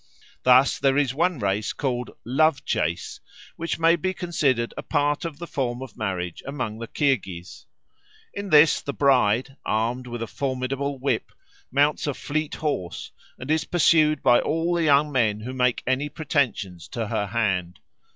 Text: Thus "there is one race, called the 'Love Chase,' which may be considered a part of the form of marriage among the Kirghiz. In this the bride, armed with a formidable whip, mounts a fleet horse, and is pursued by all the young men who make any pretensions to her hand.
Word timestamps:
Thus 0.41 0.79
"there 0.79 0.97
is 0.97 1.13
one 1.13 1.37
race, 1.37 1.73
called 1.73 2.07
the 2.07 2.15
'Love 2.25 2.65
Chase,' 2.65 3.19
which 3.55 3.77
may 3.77 3.95
be 3.95 4.15
considered 4.15 4.73
a 4.75 4.81
part 4.81 5.25
of 5.25 5.37
the 5.37 5.45
form 5.45 5.83
of 5.83 5.95
marriage 5.95 6.41
among 6.47 6.79
the 6.79 6.87
Kirghiz. 6.87 7.67
In 8.33 8.49
this 8.49 8.81
the 8.81 8.93
bride, 8.93 9.57
armed 9.63 10.07
with 10.07 10.23
a 10.23 10.25
formidable 10.25 10.97
whip, 10.97 11.31
mounts 11.71 12.07
a 12.07 12.15
fleet 12.15 12.55
horse, 12.55 13.11
and 13.37 13.51
is 13.51 13.63
pursued 13.63 14.23
by 14.23 14.39
all 14.39 14.73
the 14.73 14.83
young 14.85 15.11
men 15.11 15.41
who 15.41 15.53
make 15.53 15.83
any 15.85 16.09
pretensions 16.09 16.87
to 16.87 17.05
her 17.09 17.27
hand. 17.27 17.79